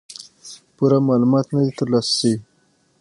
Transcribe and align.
پوره 0.75 0.97
معلومات 1.07 1.45
نۀ 1.53 1.59
دي 1.65 1.71
تر 1.79 1.87
لاسه 1.91 2.11
شوي 2.19 2.33